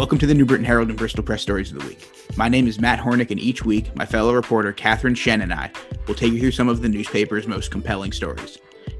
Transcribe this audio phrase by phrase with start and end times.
[0.00, 2.10] Welcome to the New Britain Herald and Bristol Press Stories of the Week.
[2.34, 5.70] My name is Matt Hornick, and each week, my fellow reporter Catherine Shen and I
[6.08, 8.56] will take you through some of the newspaper's most compelling stories.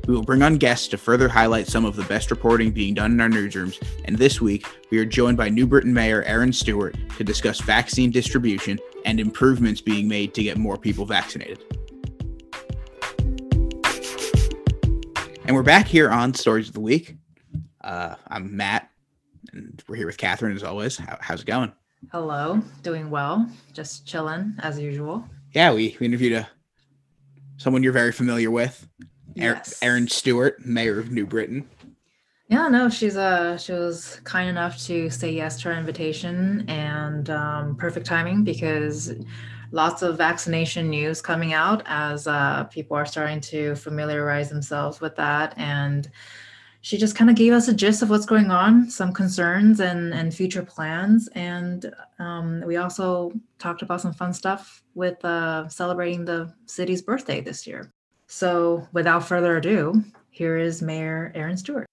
[0.06, 3.12] We will bring on guests to further highlight some of the best reporting being done
[3.12, 6.94] in our newsrooms, and this week, we are joined by New Britain Mayor Erin Stewart
[7.16, 11.64] to discuss vaccine distribution and improvements being made to get more people vaccinated.
[15.46, 17.16] And we're back here on Stories of the Week.
[17.80, 18.89] Uh, I'm Matt,
[19.52, 20.96] and we're here with Catherine as always.
[20.96, 21.72] How, how's it going?
[22.12, 23.48] Hello, doing well.
[23.72, 25.24] Just chilling as usual.
[25.54, 26.48] Yeah, we, we interviewed a
[27.56, 28.88] someone you're very familiar with,
[29.34, 29.78] Yes.
[29.82, 31.68] Erin Stewart, Mayor of New Britain.
[32.48, 37.30] Yeah, no, she's uh she was kind enough to say yes to our invitation and
[37.30, 39.12] um, perfect timing because
[39.70, 45.14] lots of vaccination news coming out as uh, people are starting to familiarize themselves with
[45.14, 46.10] that and
[46.82, 50.12] she just kind of gave us a gist of what's going on some concerns and
[50.14, 56.24] and future plans and um, we also talked about some fun stuff with uh, celebrating
[56.24, 57.90] the city's birthday this year
[58.26, 61.86] so without further ado here is mayor Erin stewart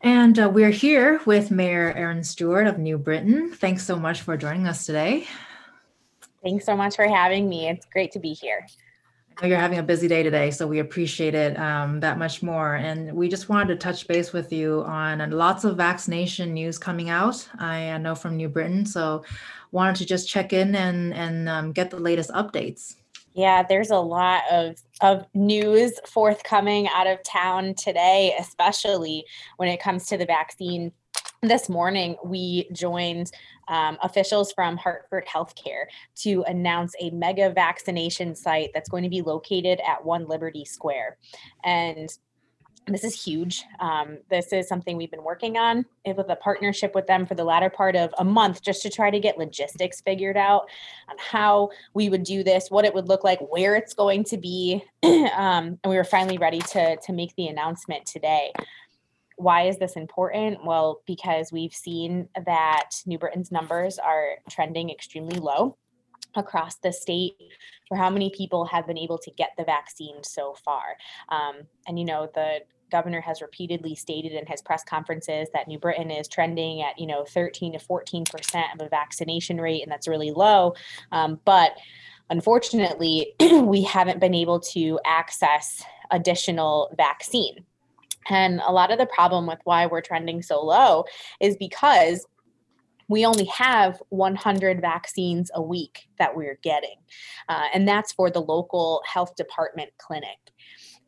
[0.00, 3.52] And uh, we're here with Mayor Erin Stewart of New Britain.
[3.52, 5.26] Thanks so much for joining us today.
[6.40, 7.68] Thanks so much for having me.
[7.68, 8.64] It's great to be here.
[9.42, 12.74] You're having a busy day today, so we appreciate it um, that much more.
[12.74, 17.08] And we just wanted to touch base with you on lots of vaccination news coming
[17.08, 17.48] out.
[17.56, 19.24] I know from New Britain, so
[19.70, 22.96] wanted to just check in and and um, get the latest updates.
[23.34, 29.24] Yeah, there's a lot of of news forthcoming out of town today, especially
[29.58, 30.90] when it comes to the vaccine.
[31.42, 33.30] This morning, we joined
[33.68, 35.84] um, officials from Hartford Healthcare
[36.16, 41.16] to announce a mega vaccination site that's going to be located at One Liberty Square.
[41.62, 42.08] And
[42.88, 43.62] this is huge.
[43.78, 47.44] Um, this is something we've been working on with a partnership with them for the
[47.44, 50.68] latter part of a month just to try to get logistics figured out
[51.08, 54.38] on how we would do this, what it would look like, where it's going to
[54.38, 54.82] be.
[55.04, 58.52] um, and we were finally ready to, to make the announcement today.
[59.38, 60.64] Why is this important?
[60.64, 65.76] Well, because we've seen that New Britain's numbers are trending extremely low
[66.34, 67.34] across the state
[67.88, 70.96] for how many people have been able to get the vaccine so far.
[71.28, 72.60] Um, and, you know, the
[72.90, 77.06] governor has repeatedly stated in his press conferences that New Britain is trending at, you
[77.06, 80.74] know, 13 to 14% of a vaccination rate, and that's really low.
[81.12, 81.76] Um, but
[82.30, 87.64] unfortunately, we haven't been able to access additional vaccine.
[88.28, 91.04] And a lot of the problem with why we're trending so low
[91.40, 92.26] is because
[93.08, 96.96] we only have 100 vaccines a week that we're getting.
[97.48, 100.38] Uh, and that's for the local health department clinic.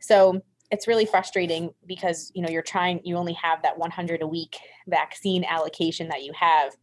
[0.01, 4.27] So it's really frustrating because you know you're trying you only have that 100 a
[4.27, 4.57] week
[4.87, 6.75] vaccine allocation that you have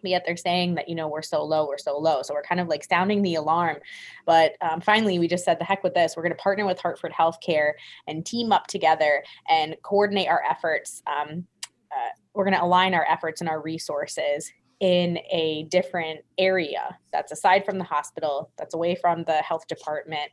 [0.00, 2.22] but yet they're saying that you know we're so low we're so low.
[2.22, 3.78] So we're kind of like sounding the alarm.
[4.26, 6.14] But um, finally we just said the heck with this.
[6.16, 7.72] We're going to partner with hartford healthcare
[8.06, 11.46] and team up together and coordinate our efforts um,
[11.92, 14.50] uh, we're going to align our efforts and our resources
[14.80, 20.30] in a different area that's aside from the hospital that's away from the health department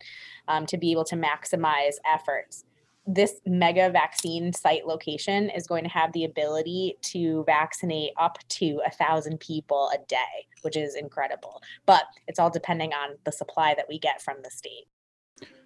[0.48, 2.64] um, to be able to maximize efforts
[3.08, 8.82] this mega vaccine site location is going to have the ability to vaccinate up to
[8.86, 11.62] a thousand people a day, which is incredible.
[11.86, 14.88] But it's all depending on the supply that we get from the state.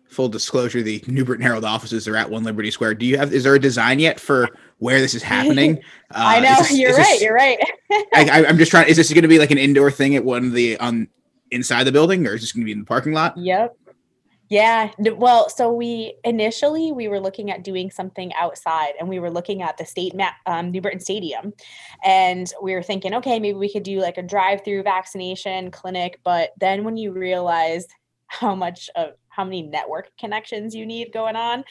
[0.09, 2.95] Full disclosure: the New Britain Herald offices are at One Liberty Square.
[2.95, 3.33] Do you have?
[3.33, 5.81] Is there a design yet for where this is happening?
[6.13, 7.05] Uh, I know this, you're right.
[7.05, 7.57] This, you're right.
[8.13, 8.89] I, am just trying.
[8.89, 11.07] Is this going to be like an indoor thing at one of the on
[11.51, 13.37] inside the building, or is this going to be in the parking lot?
[13.37, 13.77] Yep.
[14.51, 19.31] Yeah, well, so we initially we were looking at doing something outside, and we were
[19.31, 21.53] looking at the state map, um, New Britain Stadium,
[22.03, 26.19] and we were thinking, okay, maybe we could do like a drive-through vaccination clinic.
[26.25, 27.87] But then when you realize
[28.27, 31.63] how much of how many network connections you need going on.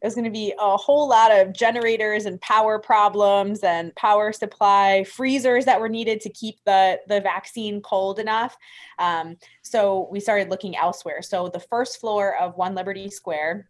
[0.00, 5.04] There's going to be a whole lot of generators and power problems and power supply
[5.04, 8.56] freezers that were needed to keep the the vaccine cold enough.
[8.98, 11.22] Um, so we started looking elsewhere.
[11.22, 13.68] So the first floor of One Liberty Square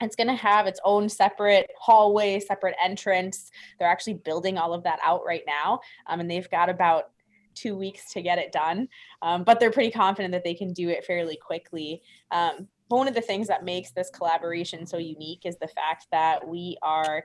[0.00, 4.84] it's going to have its own separate hallway separate entrance they're actually building all of
[4.84, 7.10] that out right now um, and they've got about
[7.58, 8.88] two weeks to get it done
[9.22, 13.14] um, but they're pretty confident that they can do it fairly quickly um, one of
[13.14, 17.24] the things that makes this collaboration so unique is the fact that we are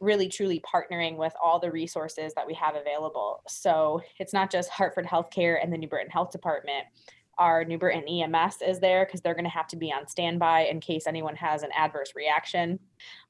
[0.00, 3.42] really truly partnering with all the resources that we have available.
[3.48, 6.84] So it's not just Hartford Healthcare and the New Britain Health Department.
[7.38, 10.62] Our New and EMS is there because they're going to have to be on standby
[10.62, 12.78] in case anyone has an adverse reaction.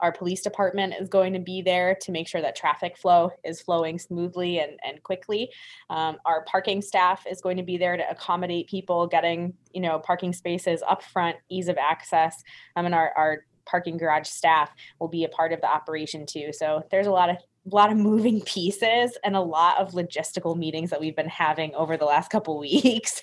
[0.01, 3.61] Our police department is going to be there to make sure that traffic flow is
[3.61, 5.51] flowing smoothly and, and quickly.
[5.91, 9.99] Um, our parking staff is going to be there to accommodate people getting, you know,
[9.99, 12.43] parking spaces up front, ease of access.
[12.77, 14.71] Um, and our, our parking garage staff
[15.01, 16.53] will be a part of the operation too.
[16.53, 17.37] So there's a lot of
[17.71, 21.75] a lot of moving pieces and a lot of logistical meetings that we've been having
[21.75, 23.23] over the last couple weeks.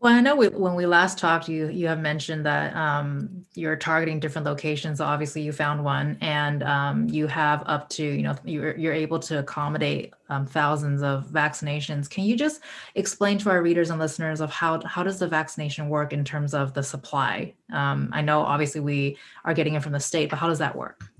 [0.00, 3.74] Well, I know we, when we last talked, you you have mentioned that um, you're
[3.74, 5.00] targeting different locations.
[5.00, 9.18] Obviously, you found one, and um, you have up to you know you're you're able
[9.18, 12.08] to accommodate um, thousands of vaccinations.
[12.08, 12.60] Can you just
[12.94, 16.54] explain to our readers and listeners of how how does the vaccination work in terms
[16.54, 17.54] of the supply?
[17.72, 20.76] Um, I know obviously we are getting it from the state, but how does that
[20.76, 21.10] work?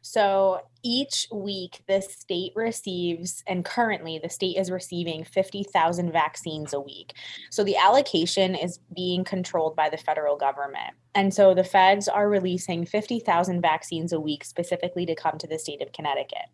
[0.00, 6.80] So each week, the state receives, and currently the state is receiving 50,000 vaccines a
[6.80, 7.14] week.
[7.50, 10.94] So the allocation is being controlled by the federal government.
[11.14, 15.58] And so the feds are releasing 50,000 vaccines a week specifically to come to the
[15.58, 16.46] state of Connecticut.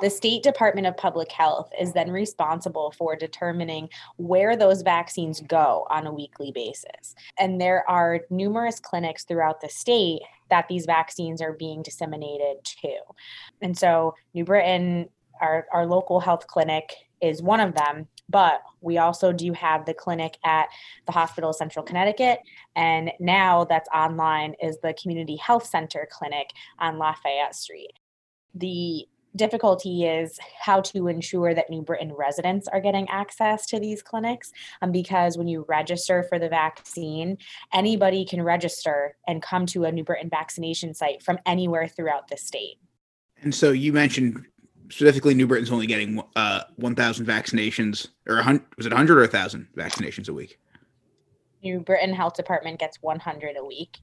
[0.00, 5.86] The State Department of Public Health is then responsible for determining where those vaccines go
[5.90, 7.14] on a weekly basis.
[7.38, 12.96] And there are numerous clinics throughout the state that these vaccines are being disseminated to.
[13.62, 15.08] And so, New Britain,
[15.40, 18.06] our, our local health clinic, is one of them.
[18.28, 20.68] But we also do have the clinic at
[21.06, 22.40] the Hospital of Central Connecticut.
[22.76, 27.92] And now that's online is the Community Health Center clinic on Lafayette Street.
[28.54, 29.06] The
[29.36, 34.52] difficulty is how to ensure that New Britain residents are getting access to these clinics.
[34.82, 37.38] Um, because when you register for the vaccine,
[37.72, 42.36] anybody can register and come to a New Britain vaccination site from anywhere throughout the
[42.36, 42.78] state.
[43.42, 44.44] And so you mentioned
[44.90, 49.68] specifically New Britain's only getting uh, 1,000 vaccinations, or 100, was it 100 or 1,000
[49.76, 50.58] vaccinations a week?
[51.62, 53.98] New Britain Health Department gets 100 a week.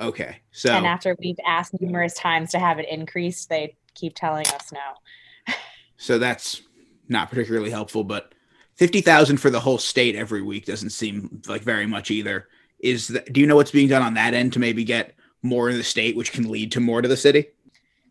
[0.00, 4.46] Okay, so and after we've asked numerous times to have it increased, they keep telling
[4.46, 5.54] us no.
[5.96, 6.62] so that's
[7.08, 8.32] not particularly helpful, but
[8.76, 12.46] 50,000 for the whole state every week doesn't seem like very much either.
[12.78, 15.68] Is that, do you know what's being done on that end to maybe get more
[15.68, 17.48] in the state, which can lead to more to the city?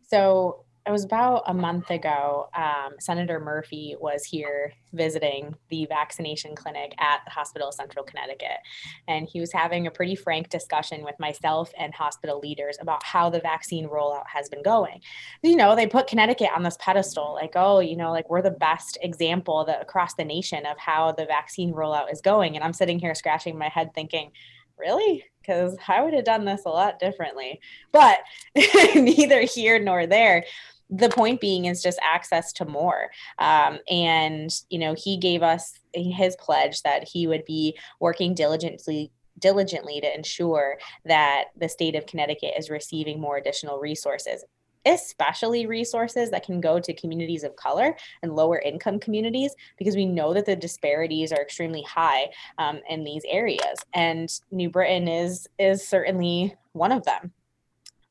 [0.08, 2.48] So it was about a month ago.
[2.56, 8.58] Um, Senator Murphy was here visiting the vaccination clinic at the Hospital of Central Connecticut.
[9.06, 13.30] And he was having a pretty frank discussion with myself and hospital leaders about how
[13.30, 15.02] the vaccine rollout has been going.
[15.44, 18.52] You know, they put Connecticut on this pedestal, like, oh, you know, like we're the
[18.52, 22.56] best example that across the nation of how the vaccine rollout is going.
[22.56, 24.32] And I'm sitting here scratching my head thinking,
[24.78, 25.24] really?
[25.42, 27.60] Because I would have done this a lot differently.
[27.92, 28.20] But
[28.96, 30.46] neither here nor there
[30.90, 33.10] the point being is just access to more
[33.40, 39.12] um, and you know he gave us his pledge that he would be working diligently
[39.40, 44.44] diligently to ensure that the state of connecticut is receiving more additional resources
[44.86, 50.06] especially resources that can go to communities of color and lower income communities because we
[50.06, 52.28] know that the disparities are extremely high
[52.58, 57.32] um, in these areas and new britain is is certainly one of them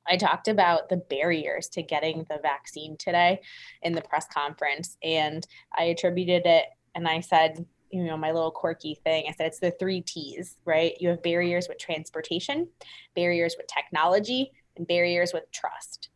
[0.08, 3.40] I talked about the barriers to getting the vaccine today
[3.82, 5.44] in the press conference, and
[5.76, 9.24] I attributed it and I said, you know, my little quirky thing.
[9.28, 10.94] I said it's the three T's, right?
[11.00, 12.68] You have barriers with transportation,
[13.14, 16.08] barriers with technology, and barriers with trust.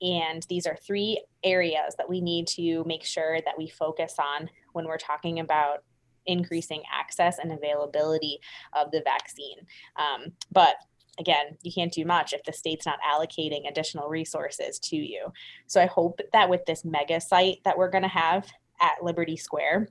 [0.00, 4.50] And these are three areas that we need to make sure that we focus on
[4.72, 5.84] when we're talking about
[6.26, 8.40] increasing access and availability
[8.74, 9.58] of the vaccine.
[9.96, 10.76] Um, but
[11.18, 15.32] again, you can't do much if the state's not allocating additional resources to you.
[15.66, 18.46] So I hope that with this mega site that we're going to have
[18.80, 19.88] at Liberty Square,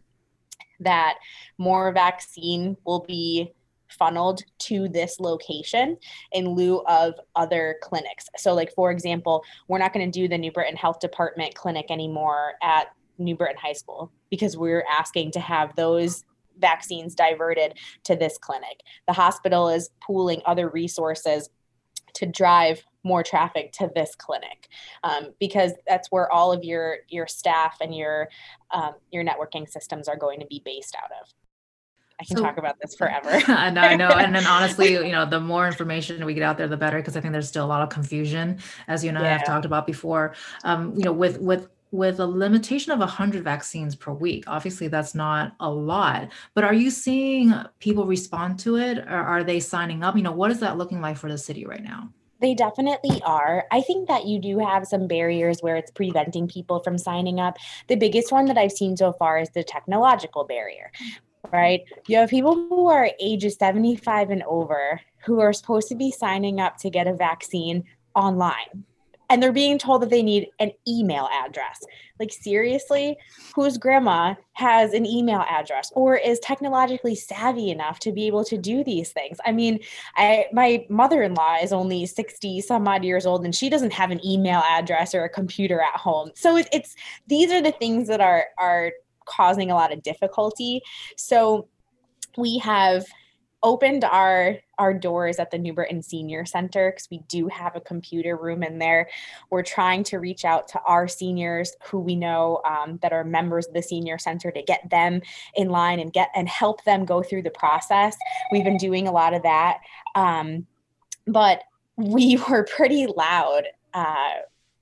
[0.81, 1.15] that
[1.57, 3.53] more vaccine will be
[3.89, 5.97] funneled to this location
[6.31, 8.27] in lieu of other clinics.
[8.37, 11.87] So, like for example, we're not going to do the New Britain Health Department clinic
[11.89, 12.87] anymore at
[13.17, 16.23] New Britain High School because we're asking to have those
[16.57, 18.81] vaccines diverted to this clinic.
[19.07, 21.49] The hospital is pooling other resources
[22.13, 24.69] to drive more traffic to this clinic
[25.03, 28.29] um, because that's where all of your your staff and your
[28.71, 31.33] um, your networking systems are going to be based out of.
[32.19, 33.29] I can so, talk about this forever.
[33.47, 34.09] I know, I know.
[34.09, 37.17] And then honestly, you know, the more information we get out there, the better, because
[37.17, 39.25] I think there's still a lot of confusion, as you and yeah.
[39.25, 40.33] I have talked about before.
[40.63, 45.15] Um, you know, with with with a limitation of 100 vaccines per week obviously that's
[45.15, 50.03] not a lot but are you seeing people respond to it or are they signing
[50.03, 52.09] up you know what is that looking like for the city right now
[52.41, 53.65] they definitely are.
[53.71, 57.57] I think that you do have some barriers where it's preventing people from signing up.
[57.87, 60.91] The biggest one that I've seen so far is the technological barrier
[61.51, 61.81] right?
[62.07, 66.59] You have people who are ages 75 and over who are supposed to be signing
[66.59, 67.83] up to get a vaccine
[68.15, 68.85] online
[69.29, 71.83] and they're being told that they need an email address.
[72.19, 73.17] Like, seriously,
[73.53, 78.57] whose grandma has an email address or is technologically savvy enough to be able to
[78.57, 79.37] do these things?
[79.45, 79.79] I mean,
[80.15, 84.25] I my mother-in-law is only 60 some odd years old and she doesn't have an
[84.25, 86.31] email address or a computer at home.
[86.35, 86.95] So it, it's
[87.27, 88.91] these are the things that are are
[89.25, 90.81] causing a lot of difficulty.
[91.17, 91.67] So
[92.37, 93.05] we have
[93.65, 97.81] opened our our doors at the New Britain Senior Center because we do have a
[97.81, 99.09] computer room in there.
[99.49, 103.67] We're trying to reach out to our seniors who we know um, that are members
[103.67, 105.21] of the Senior Center to get them
[105.55, 108.15] in line and get and help them go through the process.
[108.51, 109.79] We've been doing a lot of that,
[110.13, 110.67] um,
[111.25, 111.63] but
[111.95, 113.63] we were pretty loud.
[113.93, 114.33] Uh,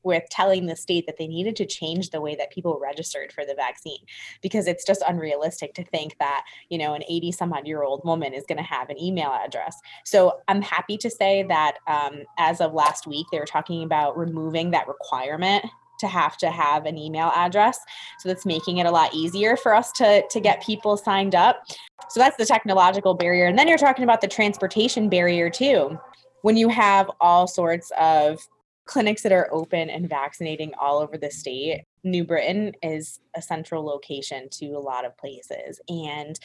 [0.03, 3.45] with telling the state that they needed to change the way that people registered for
[3.45, 3.99] the vaccine
[4.41, 8.01] because it's just unrealistic to think that you know an 80 some odd year old
[8.03, 9.77] woman is going to have an email address.
[10.05, 14.17] So i'm happy to say that um, as of last week they were talking about
[14.17, 15.65] removing that requirement
[15.99, 17.79] to have to have an email address.
[18.19, 21.63] So that's making it a lot easier for us to to get people signed up.
[22.09, 23.45] So that's the technological barrier.
[23.45, 25.97] And then you're talking about the transportation barrier too.
[26.41, 28.39] When you have all sorts of
[28.85, 31.85] clinics that are open and vaccinating all over the state.
[32.03, 35.79] New Britain is a central location to a lot of places.
[35.87, 36.37] And,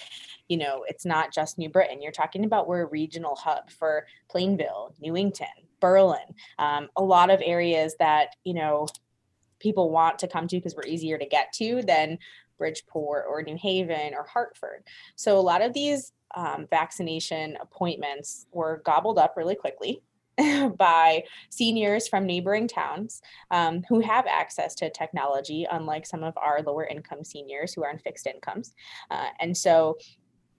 [0.49, 2.01] you know, it's not just New Britain.
[2.01, 5.47] You're talking about we're a regional hub for Plainville, Newington,
[5.81, 8.87] Berlin, um, a lot of areas that, you know,
[9.59, 12.19] people want to come to because we're easier to get to than
[12.59, 14.85] Bridgeport or New Haven or Hartford.
[15.17, 20.03] So a lot of these um, vaccination appointments were gobbled up really quickly
[20.77, 26.63] by seniors from neighboring towns um, who have access to technology, unlike some of our
[26.63, 28.75] lower income seniors who are on fixed incomes.
[29.11, 29.97] Uh, and so,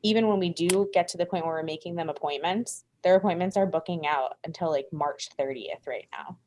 [0.02, 3.58] even when we do get to the point where we're making them appointments, their appointments
[3.58, 6.38] are booking out until like March 30th right now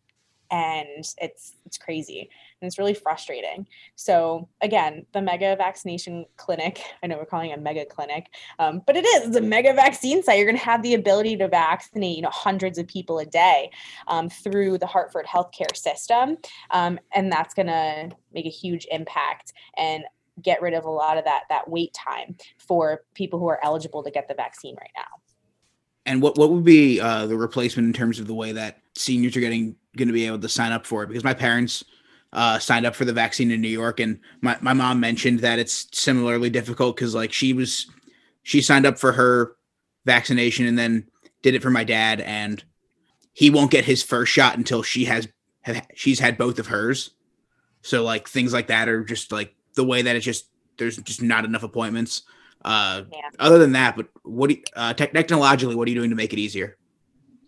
[0.52, 2.28] and it's it's crazy
[2.62, 3.66] and it's really frustrating.
[3.96, 8.26] So again the mega vaccination clinic i know we're calling it a mega clinic
[8.58, 10.38] um, but it is it's a mega vaccine site.
[10.38, 13.70] You're going to have the ability to vaccinate you know hundreds of people a day
[14.06, 16.38] um, through the hartford healthcare system
[16.70, 20.04] um, and that's going to make a huge impact and
[20.40, 24.02] get rid of a lot of that that wait time for people who are eligible
[24.02, 25.02] to get the vaccine right now.
[26.06, 29.36] And what what would be uh, the replacement in terms of the way that seniors
[29.36, 31.08] are getting going to be able to sign up for it?
[31.08, 31.84] Because my parents
[32.32, 35.58] uh, signed up for the vaccine in New York, and my my mom mentioned that
[35.58, 37.86] it's similarly difficult because like she was
[38.42, 39.56] she signed up for her
[40.04, 41.06] vaccination and then
[41.42, 42.64] did it for my dad, and
[43.32, 45.28] he won't get his first shot until she has
[45.62, 47.10] have, she's had both of hers.
[47.82, 50.48] So like things like that are just like the way that it's just
[50.78, 52.22] there's just not enough appointments.
[52.64, 53.28] Uh, yeah.
[53.38, 56.32] Other than that, but what do you, uh, technologically, what are you doing to make
[56.32, 56.76] it easier?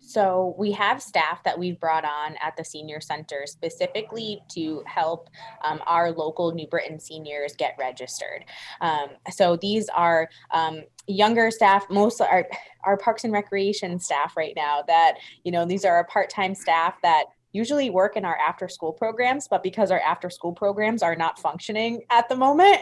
[0.05, 5.29] So we have staff that we've brought on at the senior center specifically to help
[5.63, 8.45] um, our local New Britain seniors get registered.
[8.81, 12.47] Um, so these are um, younger staff, most are
[12.83, 14.83] our Parks and Recreation staff right now.
[14.87, 18.91] That you know these are our part-time staff that usually work in our after school
[18.91, 22.81] programs, but because our after school programs are not functioning at the moment,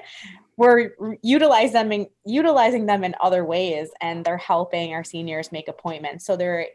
[0.57, 5.67] we're utilizing them in, utilizing them in other ways and they're helping our seniors make
[5.67, 6.25] appointments.
[6.25, 6.67] So they're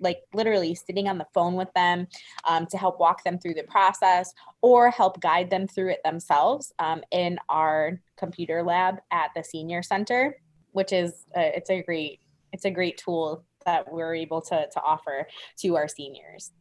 [0.00, 2.06] like literally sitting on the phone with them
[2.48, 6.72] um, to help walk them through the process or help guide them through it themselves
[6.78, 10.36] um, in our computer lab at the senior center,
[10.72, 12.20] which is uh, it's a great
[12.52, 15.26] it's a great tool that we're able to to offer
[15.58, 16.52] to our seniors.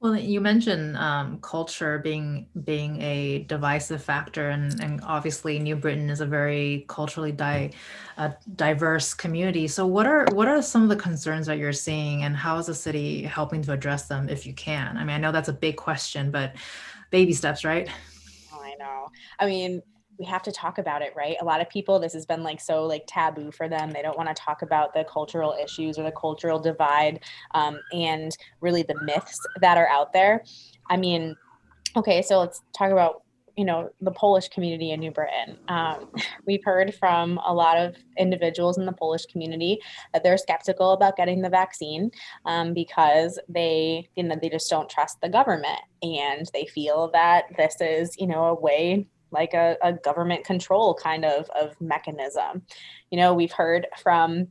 [0.00, 6.08] Well, you mentioned um, culture being being a divisive factor, and, and obviously New Britain
[6.08, 7.72] is a very culturally di-
[8.16, 9.68] uh, diverse community.
[9.68, 12.66] So, what are what are some of the concerns that you're seeing, and how is
[12.66, 14.96] the city helping to address them, if you can?
[14.96, 16.54] I mean, I know that's a big question, but
[17.10, 17.90] baby steps, right?
[18.52, 19.08] I know.
[19.38, 19.82] I mean,
[20.20, 21.36] we have to talk about it right?
[21.40, 23.90] A lot of people this has been like so like taboo for them.
[23.90, 27.20] They don't want to talk about the cultural issues or the cultural divide
[27.54, 30.44] um, and really the myths that are out there.
[30.88, 31.34] I mean
[31.96, 33.22] okay so let's talk about
[33.56, 35.56] you know the polish community in new britain.
[35.68, 36.10] Um,
[36.46, 39.78] we've heard from a lot of individuals in the polish community
[40.12, 42.10] that they're skeptical about getting the vaccine
[42.44, 47.44] um, because they you know they just don't trust the government and they feel that
[47.56, 52.62] this is you know a way like a, a government control kind of, of mechanism.
[53.10, 54.48] You know, we've heard from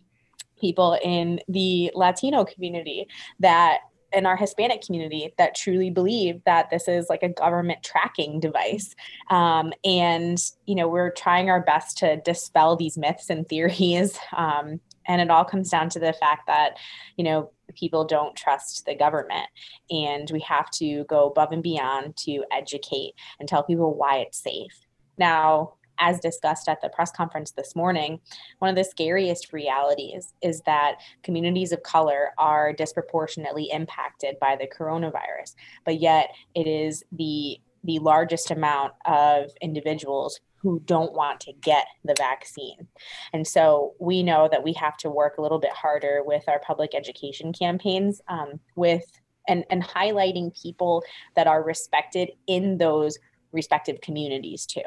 [0.60, 3.08] people in the Latino community
[3.40, 3.80] that
[4.14, 8.96] in our Hispanic community that truly believe that this is like a government tracking device.
[9.30, 14.18] Um, and, you know, we're trying our best to dispel these myths and theories.
[14.36, 16.78] Um, and it all comes down to the fact that,
[17.18, 19.48] you know, people don't trust the government.
[19.90, 24.42] And we have to go above and beyond to educate and tell people why it's
[24.42, 24.88] safe.
[25.18, 28.20] Now, as discussed at the press conference this morning,
[28.60, 34.68] one of the scariest realities is that communities of color are disproportionately impacted by the
[34.68, 41.54] coronavirus, but yet it is the the largest amount of individuals who don't want to
[41.54, 42.88] get the vaccine.
[43.32, 46.60] And so we know that we have to work a little bit harder with our
[46.60, 49.06] public education campaigns um, with
[49.48, 51.04] and, and highlighting people
[51.36, 53.18] that are respected in those
[53.52, 54.82] respective communities too.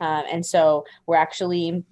[0.00, 1.84] Um, and so we're actually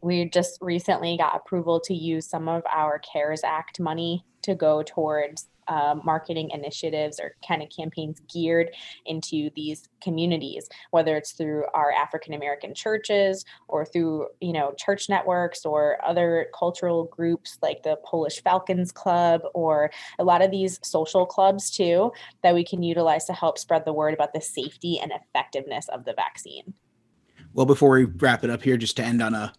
[0.00, 4.82] we just recently got approval to use some of our CARES Act money to go
[4.82, 8.70] towards uh, marketing initiatives or kind of campaigns geared
[9.06, 15.08] into these communities whether it's through our african american churches or through you know church
[15.08, 20.78] networks or other cultural groups like the polish falcons club or a lot of these
[20.82, 24.98] social clubs too that we can utilize to help spread the word about the safety
[25.00, 26.74] and effectiveness of the vaccine.
[27.52, 29.52] Well before we wrap it up here just to end on a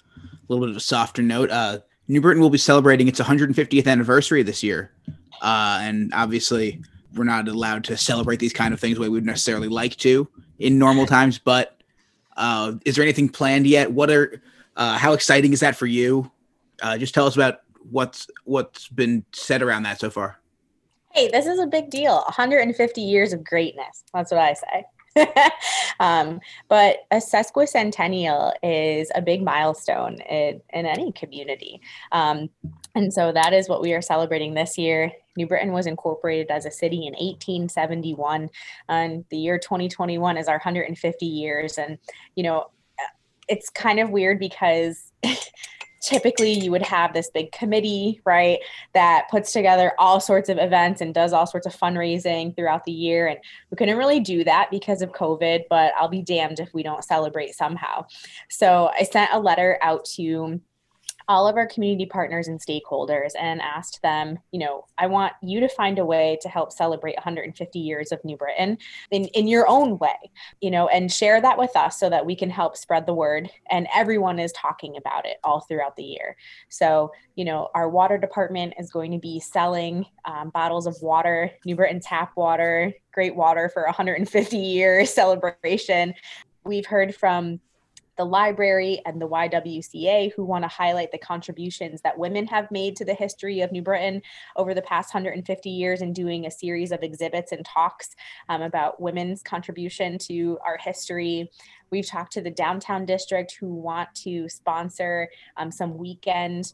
[0.47, 4.43] little bit of a softer note uh, new britain will be celebrating its 150th anniversary
[4.43, 4.91] this year
[5.45, 6.81] uh, and obviously,
[7.13, 10.27] we're not allowed to celebrate these kind of things the way we'd necessarily like to
[10.57, 11.37] in normal times.
[11.37, 11.79] But
[12.35, 13.91] uh, is there anything planned yet?
[13.91, 14.41] What are
[14.75, 16.31] uh, how exciting is that for you?
[16.81, 17.59] Uh, just tell us about
[17.91, 20.39] what's what's been said around that so far.
[21.13, 22.15] Hey, this is a big deal.
[22.15, 24.03] 150 years of greatness.
[24.15, 24.85] That's what I say.
[25.99, 31.81] um, but a sesquicentennial is a big milestone in, in any community.
[32.11, 32.49] Um,
[32.95, 35.11] and so that is what we are celebrating this year.
[35.35, 38.49] New Britain was incorporated as a city in 1871,
[38.89, 41.77] and the year 2021 is our 150 years.
[41.77, 41.97] And,
[42.35, 43.13] you know, uh,
[43.47, 45.11] it's kind of weird because
[46.05, 48.59] typically you would have this big committee, right,
[48.93, 52.91] that puts together all sorts of events and does all sorts of fundraising throughout the
[52.91, 53.27] year.
[53.27, 53.39] And
[53.71, 57.03] we couldn't really do that because of COVID, but I'll be damned if we don't
[57.03, 58.05] celebrate somehow.
[58.49, 60.61] So I sent a letter out to
[61.27, 65.59] all of our community partners and stakeholders and asked them, you know, I want you
[65.59, 68.77] to find a way to help celebrate 150 years of New Britain
[69.11, 70.15] in, in your own way,
[70.61, 73.49] you know, and share that with us so that we can help spread the word.
[73.71, 76.35] And everyone is talking about it all throughout the year.
[76.69, 81.51] So, you know, our water department is going to be selling um, bottles of water,
[81.65, 86.13] New Britain tap water, great water for 150 year celebration.
[86.63, 87.59] We've heard from
[88.17, 92.95] the library and the YWCA, who want to highlight the contributions that women have made
[92.97, 94.21] to the history of New Britain
[94.55, 98.15] over the past 150 years and doing a series of exhibits and talks
[98.49, 101.51] um, about women's contribution to our history.
[101.91, 106.73] We've talked to the downtown district who want to sponsor um, some weekend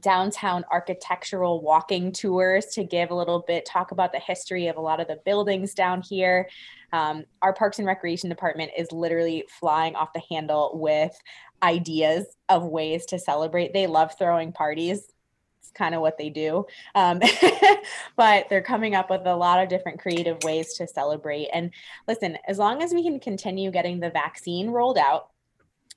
[0.00, 4.80] downtown architectural walking tours to give a little bit talk about the history of a
[4.80, 6.48] lot of the buildings down here
[6.92, 11.16] um, our Parks and Recreation Department is literally flying off the handle with
[11.62, 13.72] ideas of ways to celebrate.
[13.72, 15.12] They love throwing parties.
[15.60, 16.66] It's kind of what they do.
[16.94, 17.20] Um,
[18.16, 21.48] but they're coming up with a lot of different creative ways to celebrate.
[21.52, 21.72] And
[22.06, 25.28] listen, as long as we can continue getting the vaccine rolled out,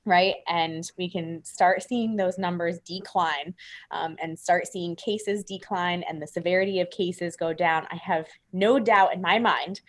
[0.05, 0.35] right?
[0.47, 3.53] And we can start seeing those numbers decline
[3.91, 7.87] um, and start seeing cases decline and the severity of cases go down.
[7.91, 9.81] I have no doubt in my mind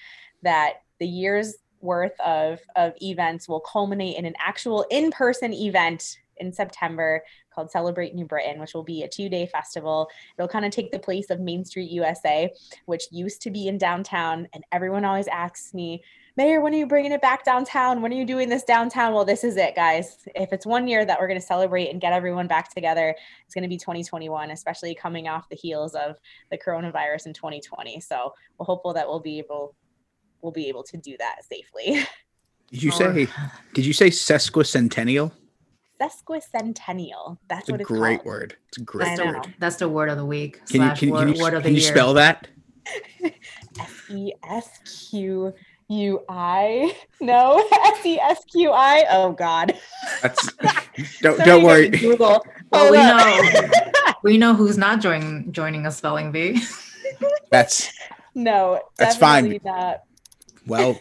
[0.43, 6.53] that the year's worth of, of events will culminate in an actual in-person event in
[6.53, 7.23] September
[7.55, 10.09] called Celebrate New Britain, which will be a two day festival.
[10.37, 12.51] It'll kind of take the place of Main Street USA,
[12.87, 14.49] which used to be in downtown.
[14.53, 16.03] And everyone always asks me,
[16.37, 18.01] Mayor, when are you bringing it back downtown?
[18.01, 19.13] When are you doing this downtown?
[19.13, 20.27] Well, this is it, guys.
[20.35, 23.15] If it's one year that we're going to celebrate and get everyone back together,
[23.45, 26.17] it's going to be 2021, especially coming off the heels of
[26.51, 28.01] the coronavirus in 2020.
[28.01, 29.75] So we're hopeful that we'll be able
[30.41, 32.03] we'll be able to do that safely.
[32.71, 33.29] Did you say?
[33.75, 35.33] Did you say sesquicentennial?
[36.01, 37.37] Sesquicentennial.
[37.49, 38.57] That's it's what it's a great word.
[38.69, 39.55] It's a great word.
[39.59, 40.65] That's the word of the week.
[40.67, 42.49] Can you can, word, can you, word can you spell that?
[43.79, 45.53] S e s q
[45.93, 46.97] u i.
[47.21, 49.05] No, S e s q i.
[49.09, 49.79] Oh God.
[50.23, 50.53] That's
[51.21, 51.89] don't don't worry.
[51.89, 52.45] Google.
[52.73, 53.71] Well, we know
[54.25, 56.61] we know who's not joining joining a spelling bee.
[57.53, 57.93] That's
[58.35, 58.81] no.
[58.99, 59.61] That's fine.
[59.65, 60.03] Not.
[60.67, 60.99] Well,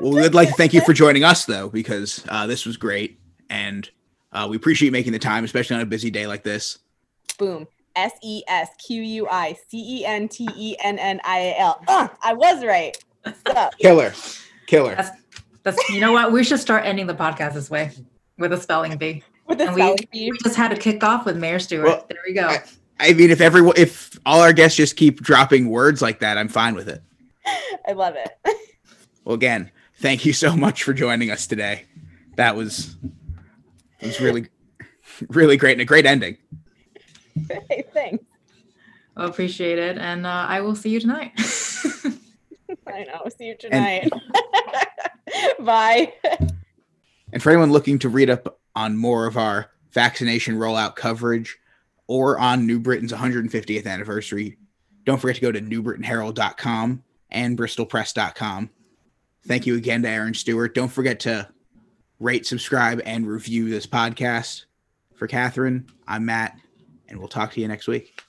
[0.00, 3.20] well, we'd like to thank you for joining us, though, because uh, this was great,
[3.50, 3.90] and
[4.32, 6.78] uh, we appreciate making the time, especially on a busy day like this.
[7.38, 7.66] Boom.
[7.94, 11.58] S E S Q U I C E N T E N N I A
[11.58, 11.84] L.
[11.88, 12.96] Ugh, I was right.
[13.22, 13.76] What's?
[13.76, 14.12] Killer.
[14.66, 14.94] Killer.
[14.94, 15.10] That's
[15.62, 16.32] that's you know what?
[16.32, 17.90] We should start ending the podcast this way
[18.38, 19.22] with a spelling bee.
[19.46, 20.30] With the And we, spelling bee.
[20.30, 21.86] we just had to kick off with Mayor Stewart.
[21.86, 22.46] Well, there we go.
[22.48, 22.62] I-
[23.00, 26.46] I mean, if everyone, if all our guests just keep dropping words like that, I'm
[26.46, 27.02] fine with it.
[27.88, 28.30] I love it.
[29.24, 31.86] Well, again, thank you so much for joining us today.
[32.36, 32.96] That was
[33.98, 34.46] it was really,
[35.30, 36.36] really great and a great ending.
[37.68, 38.24] hey, thanks.
[39.16, 41.32] Well, appreciate it, and uh, I will see you tonight.
[42.86, 43.22] I know.
[43.36, 44.10] See you tonight.
[45.60, 46.12] Bye.
[47.32, 51.58] And for anyone looking to read up on more of our vaccination rollout coverage
[52.06, 54.58] or on New Britain's 150th anniversary,
[55.04, 58.70] don't forget to go to newbritainherald.com and bristolpress.com.
[59.46, 60.74] Thank you again to Erin Stewart.
[60.74, 61.48] Don't forget to
[62.20, 64.66] rate, subscribe, and review this podcast.
[65.14, 66.58] For Catherine, I'm Matt,
[67.08, 68.20] and we'll talk to you next week.